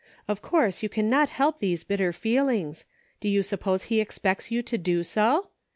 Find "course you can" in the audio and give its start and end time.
0.41-1.11